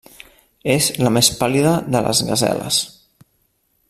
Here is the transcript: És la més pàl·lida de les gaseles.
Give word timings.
És 0.75 0.87
la 1.07 1.11
més 1.17 1.29
pàl·lida 1.43 1.75
de 1.97 2.03
les 2.07 2.23
gaseles. 2.31 2.81